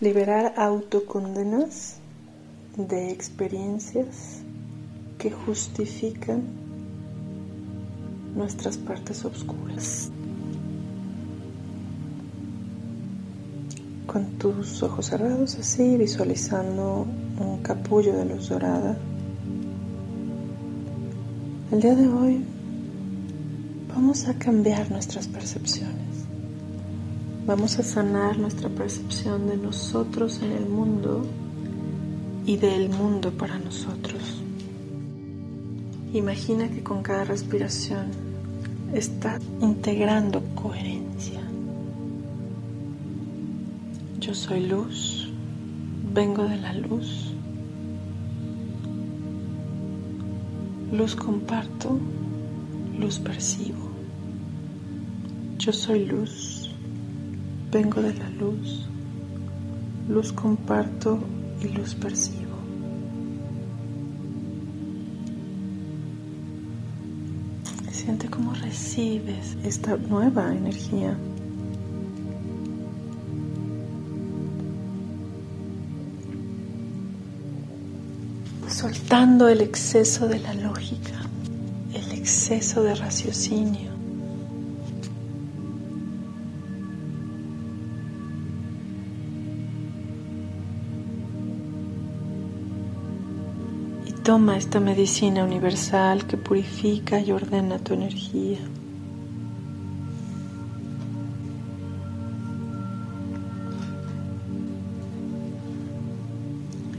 [0.00, 1.96] liberar autocondenas
[2.76, 4.42] de experiencias
[5.18, 6.42] que justifican
[8.34, 10.10] nuestras partes oscuras.
[14.06, 17.06] Con tus ojos cerrados así, visualizando
[17.38, 18.96] un capullo de luz dorada.
[21.70, 22.44] El día de hoy
[23.94, 26.13] vamos a cambiar nuestras percepciones.
[27.46, 31.26] Vamos a sanar nuestra percepción de nosotros en el mundo
[32.46, 34.40] y del mundo para nosotros.
[36.14, 38.06] Imagina que con cada respiración
[38.94, 41.42] estás integrando coherencia.
[44.20, 45.30] Yo soy luz,
[46.14, 47.34] vengo de la luz.
[50.92, 51.98] Luz comparto,
[52.98, 53.90] luz percibo.
[55.58, 56.53] Yo soy luz,
[57.74, 58.86] vengo de la luz.
[60.08, 61.18] Luz comparto
[61.60, 62.54] y luz percibo.
[67.90, 71.16] Siente cómo recibes esta nueva energía.
[78.68, 81.22] Soltando el exceso de la lógica,
[81.92, 83.93] el exceso de raciocinio.
[94.24, 98.56] Toma esta medicina universal que purifica y ordena tu energía.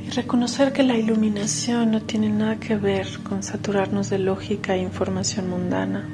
[0.05, 4.83] Y reconocer que la iluminación no tiene nada que ver con saturarnos de lógica e
[4.83, 6.07] información mundana.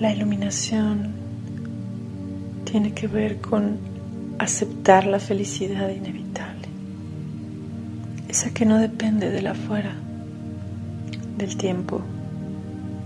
[0.00, 1.15] La iluminación
[2.76, 3.78] tiene que ver con
[4.38, 6.68] aceptar la felicidad inevitable,
[8.28, 9.94] esa que no depende de la afuera,
[11.38, 12.02] del tiempo,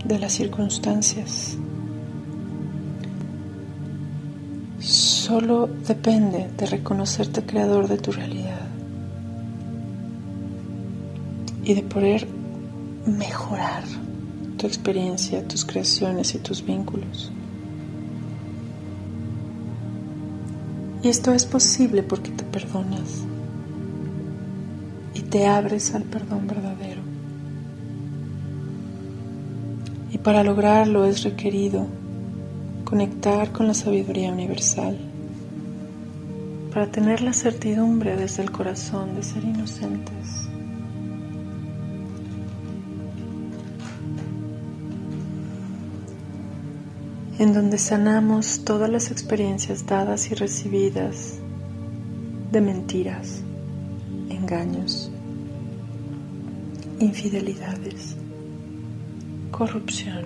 [0.03, 1.57] de las circunstancias.
[4.79, 8.67] Solo depende de reconocerte creador de tu realidad
[11.63, 12.27] y de poder
[13.05, 13.85] mejorar
[14.57, 17.31] tu experiencia, tus creaciones y tus vínculos.
[21.03, 23.25] Y esto es posible porque te perdonas.
[25.15, 27.01] Y te abres al perdón verdadero.
[30.11, 31.87] Y para lograrlo es requerido
[32.85, 34.97] conectar con la sabiduría universal,
[36.73, 40.50] para tener la certidumbre desde el corazón de ser inocentes
[47.41, 51.39] en donde sanamos todas las experiencias dadas y recibidas
[52.51, 53.41] de mentiras,
[54.29, 55.11] engaños,
[56.99, 58.15] infidelidades,
[59.49, 60.23] corrupción.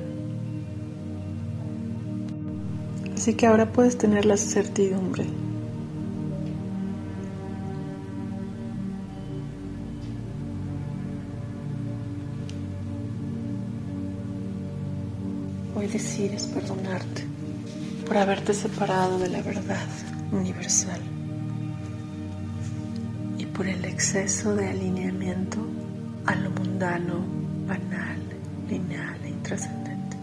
[3.16, 5.24] Así que ahora puedes tener la certidumbre
[15.78, 17.26] Hoy decides perdonarte
[18.08, 19.86] por haberte separado de la verdad
[20.32, 21.02] universal
[23.38, 25.58] y por el exceso de alineamiento
[26.26, 27.26] a lo mundano,
[27.68, 28.22] banal,
[28.70, 30.18] lineal e intrascendente.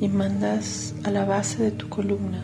[0.00, 2.42] Y mandas a la base de tu columna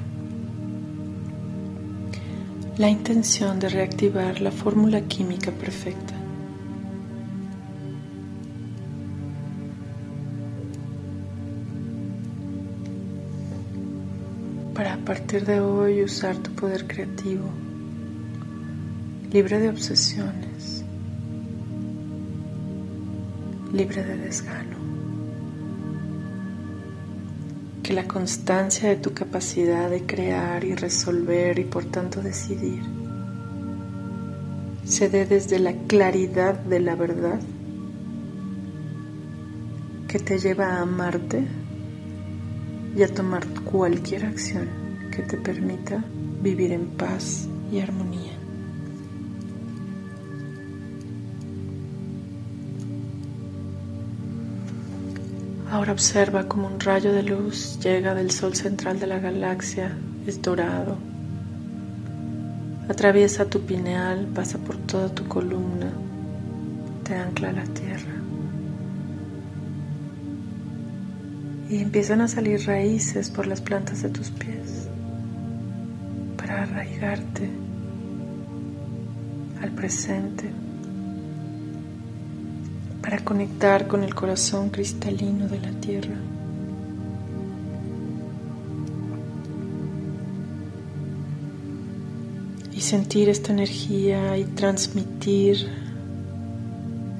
[2.76, 6.14] la intención de reactivar la fórmula química perfecta.
[14.74, 17.48] Para a partir de hoy usar tu poder creativo,
[19.30, 20.84] libre de obsesiones,
[23.72, 24.93] libre de desgano
[27.84, 32.82] que la constancia de tu capacidad de crear y resolver y por tanto decidir
[34.86, 37.40] se dé desde la claridad de la verdad
[40.08, 41.44] que te lleva a amarte
[42.96, 44.68] y a tomar cualquier acción
[45.10, 46.02] que te permita
[46.40, 48.43] vivir en paz y armonía.
[55.74, 59.90] Ahora observa como un rayo de luz llega del sol central de la galaxia
[60.24, 60.96] es dorado.
[62.88, 65.90] Atraviesa tu pineal, pasa por toda tu columna,
[67.02, 68.14] te ancla a la tierra.
[71.68, 74.86] Y empiezan a salir raíces por las plantas de tus pies
[76.36, 77.50] para arraigarte
[79.60, 80.52] al presente,
[83.04, 86.16] para conectar con el corazón cristalino de la tierra.
[92.72, 95.68] Y sentir esta energía y transmitir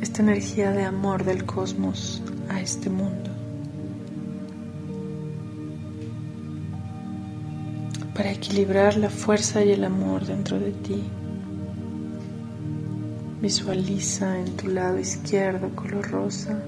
[0.01, 3.31] esta energía de amor del cosmos a este mundo.
[8.15, 11.03] Para equilibrar la fuerza y el amor dentro de ti.
[13.45, 16.59] Visualiza en tu lado izquierdo color rosa,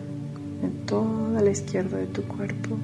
[0.62, 2.76] en toda la izquierda de tu cuerpo,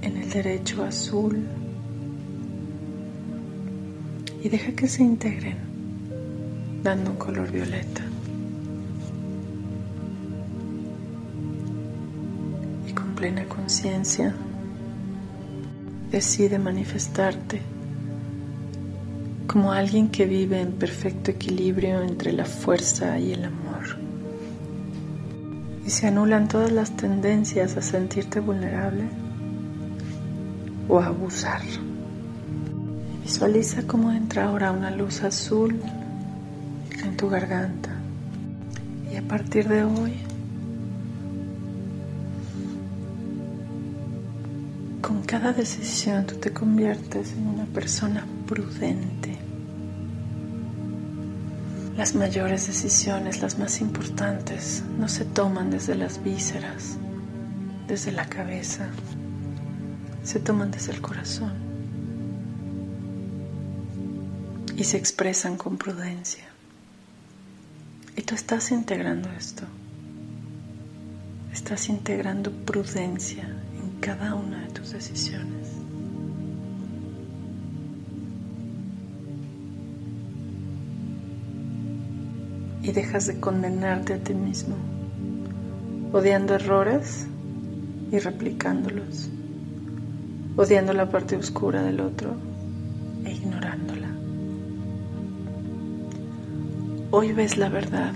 [0.00, 1.46] en el derecho azul.
[4.42, 5.58] Y deja que se integren
[6.82, 8.02] dando un color violeta.
[12.88, 14.34] Y con plena conciencia
[16.10, 17.60] decide manifestarte
[19.50, 23.96] como alguien que vive en perfecto equilibrio entre la fuerza y el amor.
[25.84, 29.08] Y se anulan todas las tendencias a sentirte vulnerable
[30.88, 31.62] o a abusar.
[33.24, 35.80] Visualiza cómo entra ahora una luz azul
[37.02, 37.90] en tu garganta.
[39.12, 40.12] Y a partir de hoy,
[45.02, 49.29] con cada decisión tú te conviertes en una persona prudente.
[52.00, 56.96] Las mayores decisiones, las más importantes, no se toman desde las vísceras,
[57.86, 58.88] desde la cabeza,
[60.24, 61.52] se toman desde el corazón
[64.78, 66.44] y se expresan con prudencia.
[68.16, 69.64] Y tú estás integrando esto,
[71.52, 75.79] estás integrando prudencia en cada una de tus decisiones.
[82.82, 84.74] Y dejas de condenarte a ti mismo,
[86.12, 87.26] odiando errores
[88.10, 89.28] y replicándolos,
[90.56, 92.34] odiando la parte oscura del otro
[93.24, 94.08] e ignorándola.
[97.10, 98.14] Hoy ves la verdad,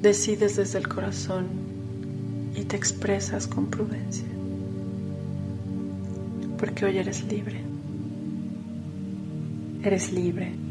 [0.00, 1.46] decides desde el corazón
[2.54, 4.28] y te expresas con prudencia,
[6.56, 7.60] porque hoy eres libre,
[9.82, 10.69] eres libre.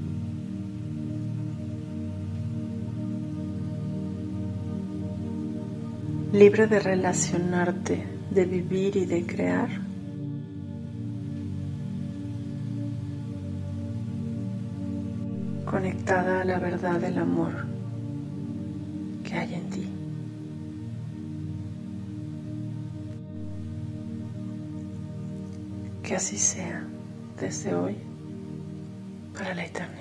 [6.32, 9.70] Libre de relacionarte, de vivir y de crear.
[15.66, 17.54] Conectada a la verdad del amor
[19.24, 19.90] que hay en ti.
[26.04, 26.84] Que así sea
[27.40, 27.96] desde hoy
[29.34, 29.99] para la eternidad.